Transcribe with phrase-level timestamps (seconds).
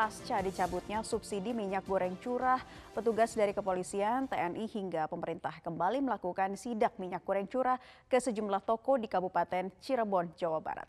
[0.00, 2.56] pasca dicabutnya subsidi minyak goreng curah,
[2.96, 7.76] petugas dari kepolisian, TNI hingga pemerintah kembali melakukan sidak minyak goreng curah
[8.08, 10.88] ke sejumlah toko di Kabupaten Cirebon, Jawa Barat.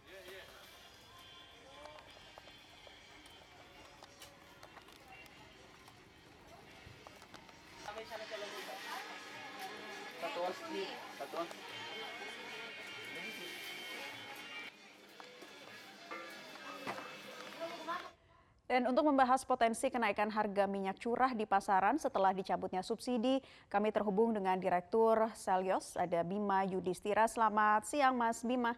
[18.75, 23.39] Dan untuk membahas potensi kenaikan harga minyak curah di pasaran setelah dicabutnya subsidi,
[23.71, 27.23] kami terhubung dengan Direktur Selyos, ada Bima Yudhistira.
[27.23, 28.75] Selamat siang, Mas Bima.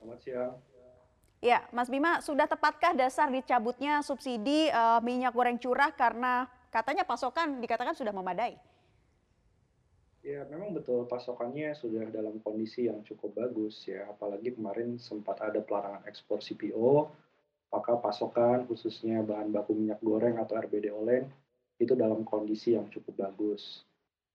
[0.00, 0.52] Selamat siang.
[1.44, 7.60] Ya, Mas Bima, sudah tepatkah dasar dicabutnya subsidi uh, minyak goreng curah karena katanya pasokan
[7.60, 8.56] dikatakan sudah memadai?
[10.24, 15.60] Ya, memang betul pasokannya sudah dalam kondisi yang cukup bagus ya, apalagi kemarin sempat ada
[15.60, 17.12] pelarangan ekspor CPO,
[17.72, 21.24] maka pasokan khususnya bahan baku minyak goreng atau RBD Olen
[21.80, 23.82] itu dalam kondisi yang cukup bagus.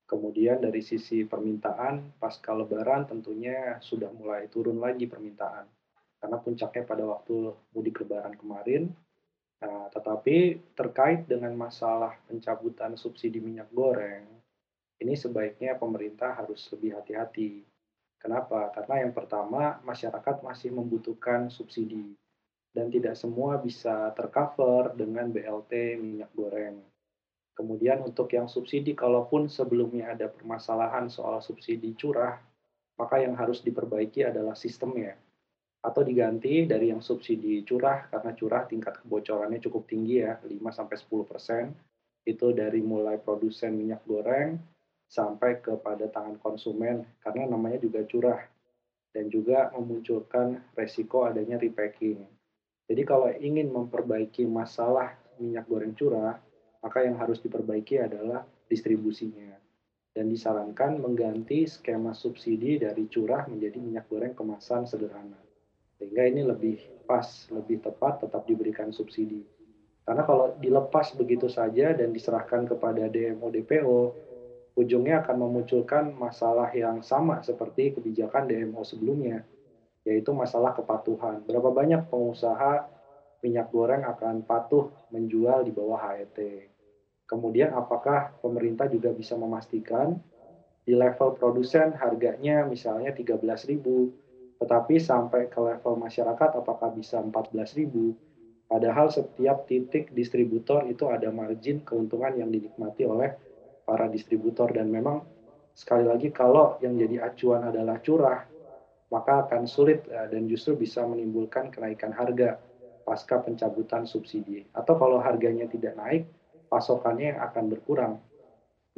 [0.10, 5.70] Kemudian dari sisi permintaan pasca lebaran tentunya sudah mulai turun lagi permintaan
[6.18, 8.90] karena puncaknya pada waktu mudik lebaran kemarin.
[9.58, 14.26] Nah, tetapi terkait dengan masalah pencabutan subsidi minyak goreng,
[15.02, 17.66] ini sebaiknya pemerintah harus lebih hati-hati.
[18.18, 18.74] Kenapa?
[18.74, 22.18] Karena yang pertama masyarakat masih membutuhkan subsidi
[22.78, 26.78] dan tidak semua bisa tercover dengan BLT minyak goreng.
[27.58, 32.38] Kemudian untuk yang subsidi, kalaupun sebelumnya ada permasalahan soal subsidi curah,
[33.02, 35.18] maka yang harus diperbaiki adalah sistemnya.
[35.82, 41.74] Atau diganti dari yang subsidi curah, karena curah tingkat kebocorannya cukup tinggi ya, 5-10 persen.
[42.30, 44.54] Itu dari mulai produsen minyak goreng
[45.10, 48.46] sampai kepada tangan konsumen, karena namanya juga curah.
[49.10, 52.37] Dan juga memunculkan resiko adanya repacking
[52.88, 56.40] jadi kalau ingin memperbaiki masalah minyak goreng curah,
[56.80, 59.60] maka yang harus diperbaiki adalah distribusinya.
[60.16, 65.38] Dan disarankan mengganti skema subsidi dari curah menjadi minyak goreng kemasan sederhana.
[66.00, 69.44] Sehingga ini lebih pas, lebih tepat tetap diberikan subsidi.
[70.08, 74.00] Karena kalau dilepas begitu saja dan diserahkan kepada DMO DPO,
[74.80, 79.44] ujungnya akan memunculkan masalah yang sama seperti kebijakan DMO sebelumnya,
[80.08, 81.44] yaitu masalah kepatuhan.
[81.44, 82.88] Berapa banyak pengusaha
[83.44, 86.40] minyak goreng akan patuh menjual di bawah HET.
[87.28, 90.16] Kemudian apakah pemerintah juga bisa memastikan
[90.88, 93.84] di level produsen harganya misalnya 13.000,
[94.64, 98.16] tetapi sampai ke level masyarakat apakah bisa 14.000?
[98.72, 103.36] Padahal setiap titik distributor itu ada margin keuntungan yang dinikmati oleh
[103.84, 105.24] para distributor dan memang
[105.76, 108.57] sekali lagi kalau yang jadi acuan adalah curah
[109.08, 112.60] maka akan sulit eh, dan justru bisa menimbulkan kenaikan harga
[113.08, 114.68] pasca pencabutan subsidi.
[114.76, 116.28] Atau kalau harganya tidak naik,
[116.68, 118.20] pasokannya akan berkurang.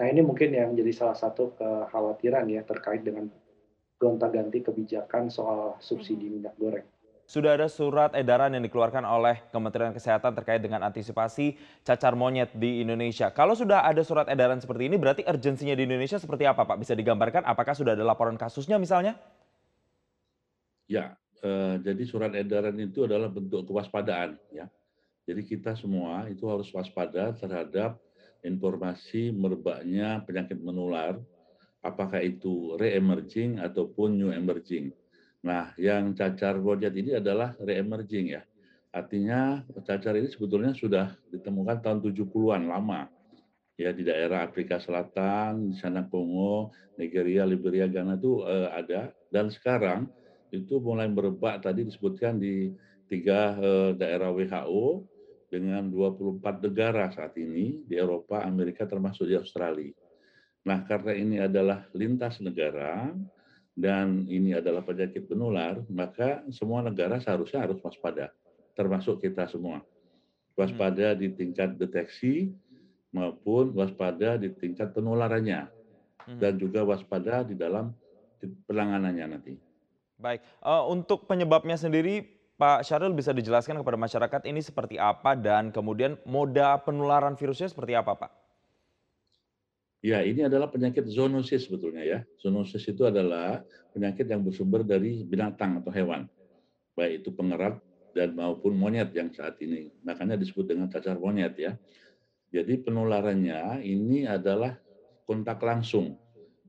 [0.01, 3.29] Nah ini mungkin yang menjadi salah satu kekhawatiran ya terkait dengan
[3.99, 6.33] gonta-ganti kebijakan soal subsidi hmm.
[6.39, 6.87] minyak goreng.
[7.29, 11.53] Sudah ada surat edaran yang dikeluarkan oleh Kementerian Kesehatan terkait dengan antisipasi
[11.85, 13.29] cacar monyet di Indonesia.
[13.29, 16.81] Kalau sudah ada surat edaran seperti ini, berarti urgensinya di Indonesia seperti apa Pak?
[16.81, 19.13] Bisa digambarkan apakah sudah ada laporan kasusnya misalnya?
[20.89, 21.13] Ya,
[21.45, 24.65] eh, jadi surat edaran itu adalah bentuk kewaspadaan ya.
[25.29, 28.01] Jadi kita semua itu harus waspada terhadap
[28.41, 31.21] informasi merebaknya penyakit menular,
[31.85, 34.89] apakah itu re-emerging ataupun new emerging.
[35.45, 38.41] Nah, yang cacar monyet ini adalah re-emerging ya.
[38.89, 43.05] Artinya cacar ini sebetulnya sudah ditemukan tahun 70-an lama.
[43.77, 49.53] Ya di daerah Afrika Selatan, di sana Kongo, Nigeria, Liberia, Ghana itu eh, ada dan
[49.53, 50.09] sekarang
[50.49, 52.73] itu mulai merebak tadi disebutkan di
[53.09, 55.05] tiga eh, daerah WHO
[55.49, 59.89] dengan 24 negara saat ini di Eropa, Amerika termasuk di Australia.
[60.69, 63.09] Nah, karena ini adalah lintas negara
[63.73, 68.29] dan ini adalah penyakit penular, maka semua negara seharusnya harus waspada,
[68.77, 69.81] termasuk kita semua.
[70.53, 72.51] Waspada di tingkat deteksi
[73.09, 75.71] maupun waspada di tingkat penularannya
[76.37, 77.95] dan juga waspada di dalam
[78.67, 79.68] penanganannya nanti.
[80.19, 82.27] Baik, uh, untuk penyebabnya sendiri
[82.59, 87.95] Pak Syahril bisa dijelaskan kepada masyarakat ini seperti apa dan kemudian moda penularan virusnya seperti
[87.95, 88.31] apa Pak?
[90.03, 92.19] Ya, ini adalah penyakit zoonosis sebetulnya ya.
[92.35, 93.63] Zoonosis itu adalah
[93.95, 96.27] penyakit yang bersumber dari binatang atau hewan.
[96.99, 97.79] Baik itu pengerat
[98.11, 99.87] dan maupun monyet yang saat ini.
[100.03, 101.79] Makanya disebut dengan cacar monyet ya.
[102.51, 104.75] Jadi penularannya ini adalah
[105.23, 106.19] kontak langsung.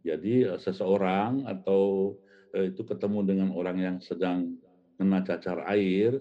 [0.07, 2.15] Jadi eh, seseorang atau
[2.55, 4.59] itu ketemu dengan orang yang sedang
[4.99, 6.19] kena cacar air,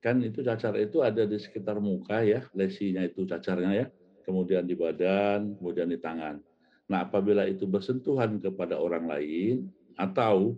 [0.00, 3.86] kan itu cacar itu ada di sekitar muka ya, lesinya itu cacarnya ya,
[4.22, 6.38] kemudian di badan, kemudian di tangan.
[6.86, 9.66] Nah, apabila itu bersentuhan kepada orang lain
[9.98, 10.54] atau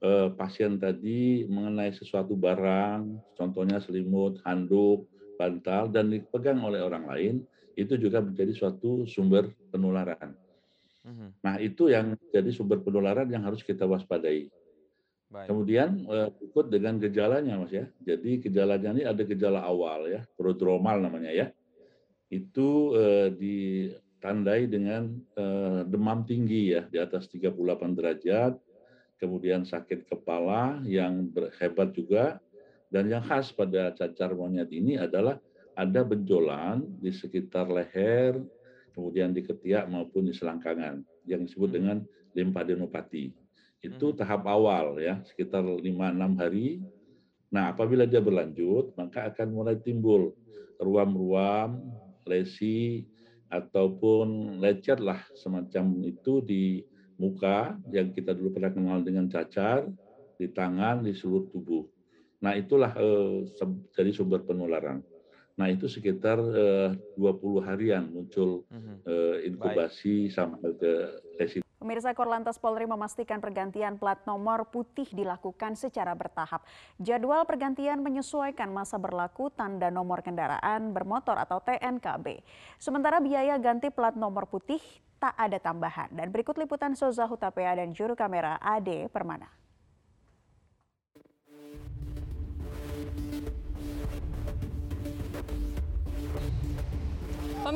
[0.00, 3.04] eh, pasien tadi mengenai sesuatu barang,
[3.36, 5.04] contohnya selimut, handuk,
[5.36, 7.34] bantal dan dipegang oleh orang lain,
[7.78, 10.34] itu juga menjadi suatu sumber penularan.
[11.08, 11.28] Mhm.
[11.40, 14.52] Nah, itu yang jadi sumber penularan yang harus kita waspadai.
[15.28, 15.48] Baik.
[15.48, 17.84] Kemudian uh, ikut dengan gejalanya, Mas ya.
[18.00, 21.46] Jadi gejalanya ini ada gejala awal ya, prodromal namanya ya.
[22.28, 27.56] Itu uh, ditandai dengan uh, demam tinggi ya, di atas 38
[27.96, 28.56] derajat,
[29.20, 31.28] kemudian sakit kepala yang
[31.60, 32.40] hebat juga,
[32.88, 35.36] dan yang khas pada cacar monyet ini adalah
[35.76, 38.40] ada benjolan di sekitar leher,
[38.98, 41.76] kemudian di ketiak maupun di selangkangan, yang disebut hmm.
[41.78, 41.96] dengan
[42.34, 43.30] limfadenopati
[43.78, 44.16] itu hmm.
[44.18, 45.86] tahap awal ya sekitar 5-6
[46.42, 46.82] hari.
[47.54, 50.34] Nah apabila dia berlanjut maka akan mulai timbul
[50.82, 51.78] ruam-ruam,
[52.26, 53.06] lesi
[53.48, 56.84] ataupun lecet lah semacam itu di
[57.18, 59.88] muka yang kita dulu pernah kenal dengan cacar,
[60.38, 61.82] di tangan, di seluruh tubuh.
[62.44, 63.48] Nah itulah eh,
[63.94, 65.02] jadi sumber penularan.
[65.58, 68.62] Nah itu sekitar eh, 20 harian muncul
[69.02, 70.34] eh, inkubasi Baik.
[70.34, 70.92] sampai ke
[71.34, 71.58] lesi.
[71.78, 76.66] Pemirsa Korlantas Polri memastikan pergantian plat nomor putih dilakukan secara bertahap.
[76.98, 82.42] Jadwal pergantian menyesuaikan masa berlaku tanda nomor kendaraan bermotor atau TNKB.
[82.82, 84.82] Sementara biaya ganti plat nomor putih
[85.22, 86.10] tak ada tambahan.
[86.10, 89.67] Dan berikut liputan Soza Hutapea dan juru kamera AD Permana.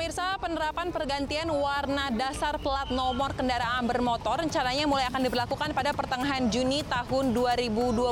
[0.02, 6.50] Pemirsa, penerapan pergantian warna dasar plat nomor kendaraan bermotor rencananya mulai akan diberlakukan pada pertengahan
[6.50, 8.10] Juni tahun 2022,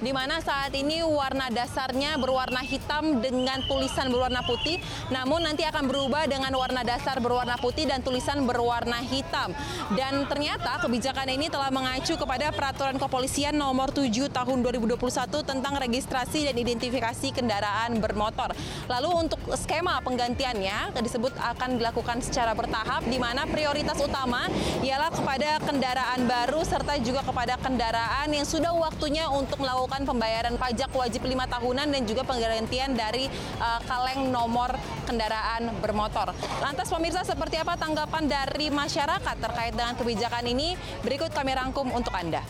[0.00, 4.80] di mana saat ini warna dasarnya berwarna hitam dengan tulisan berwarna putih,
[5.12, 9.52] namun nanti akan berubah dengan warna dasar berwarna putih dan tulisan berwarna hitam.
[9.92, 14.96] Dan ternyata kebijakan ini telah mengacu kepada peraturan kepolisian nomor 7 tahun 2021
[15.44, 18.56] tentang registrasi dan identifikasi kendaraan bermotor.
[18.88, 24.46] Lalu untuk skema penggantiannya, disebut akan dilakukan secara bertahap di mana prioritas utama
[24.80, 30.88] ialah kepada kendaraan baru serta juga kepada kendaraan yang sudah waktunya untuk melakukan pembayaran pajak
[30.94, 33.26] wajib lima tahunan dan juga penggantian dari
[33.58, 34.72] uh, kaleng nomor
[35.04, 36.30] kendaraan bermotor.
[36.62, 40.78] Lantas pemirsa seperti apa tanggapan dari masyarakat terkait dengan kebijakan ini?
[41.02, 42.40] Berikut kami rangkum untuk Anda.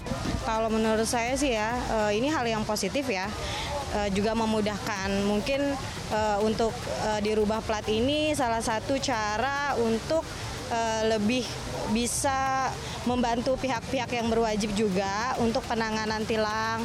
[0.45, 3.27] Kalau menurut saya sih ya, uh, ini hal yang positif ya
[3.97, 5.09] uh, juga memudahkan.
[5.25, 5.61] Mungkin
[6.13, 6.73] uh, untuk
[7.07, 10.25] uh, dirubah plat ini salah satu cara untuk
[10.73, 11.45] uh, lebih
[11.93, 12.71] bisa
[13.05, 16.81] membantu pihak-pihak yang berwajib juga untuk penanganan tilang.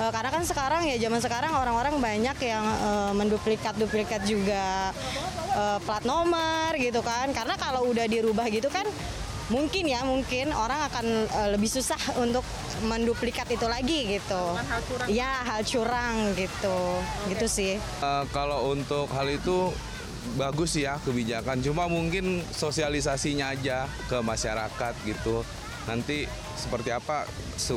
[0.00, 4.92] Uh, karena kan sekarang ya zaman sekarang orang-orang banyak yang uh, menduplikat-duplikat juga
[5.56, 7.32] uh, plat nomor gitu kan.
[7.32, 8.84] Karena kalau udah dirubah gitu kan
[9.50, 12.46] mungkin ya mungkin orang akan uh, lebih susah untuk
[12.86, 14.42] menduplikat itu lagi gitu.
[14.56, 15.06] hal curang.
[15.10, 17.28] Ya hal curang gitu, okay.
[17.34, 17.72] gitu sih.
[18.00, 19.74] Uh, kalau untuk hal itu
[20.38, 25.42] bagus ya kebijakan, cuma mungkin sosialisasinya aja ke masyarakat gitu.
[25.90, 27.26] Nanti seperti apa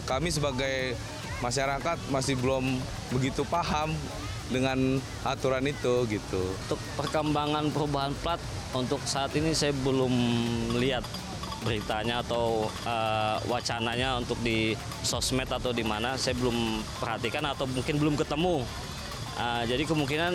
[0.05, 0.93] kami sebagai
[1.41, 2.77] masyarakat masih belum
[3.11, 3.91] begitu paham
[4.51, 6.43] dengan aturan itu gitu.
[6.69, 8.39] Untuk perkembangan perubahan plat
[8.75, 10.13] untuk saat ini saya belum
[10.77, 11.01] lihat
[11.63, 17.95] beritanya atau uh, wacananya untuk di sosmed atau di mana saya belum perhatikan atau mungkin
[17.97, 18.61] belum ketemu.
[19.33, 20.33] Uh, jadi kemungkinan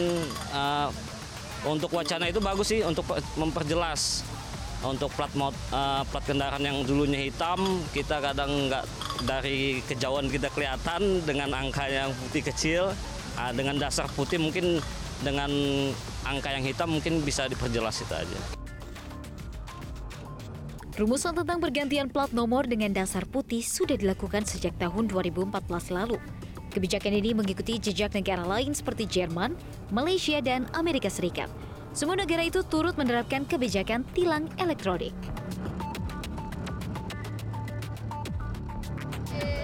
[0.51, 0.89] uh,
[1.69, 3.07] untuk wacana itu bagus sih untuk
[3.39, 4.27] memperjelas
[4.83, 8.87] untuk plat mod, uh, plat kendaraan yang dulunya hitam kita kadang nggak
[9.27, 12.83] dari kejauhan kita kelihatan dengan angka yang putih kecil
[13.35, 14.79] uh, dengan dasar putih mungkin
[15.19, 15.51] dengan
[16.23, 18.58] angka yang hitam mungkin bisa diperjelas itu aja.
[20.99, 26.19] Rumusan tentang pergantian plat nomor dengan dasar putih sudah dilakukan sejak tahun 2014 lalu.
[26.75, 29.55] Kebijakan ini mengikuti jejak negara lain seperti Jerman,
[29.95, 31.47] Malaysia, dan Amerika Serikat.
[31.95, 35.15] Semua negara itu turut menerapkan kebijakan tilang elektronik.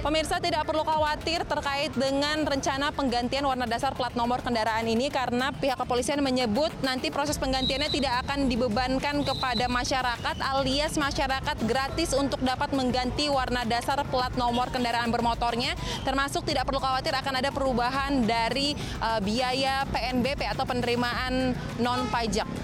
[0.05, 5.49] Pemirsa tidak perlu khawatir terkait dengan rencana penggantian warna dasar plat nomor kendaraan ini karena
[5.49, 12.37] pihak kepolisian menyebut nanti proses penggantiannya tidak akan dibebankan kepada masyarakat alias masyarakat gratis untuk
[12.45, 15.73] dapat mengganti warna dasar plat nomor kendaraan bermotornya
[16.05, 22.64] termasuk tidak perlu khawatir akan ada perubahan dari uh, biaya PNBP atau penerimaan non pajak.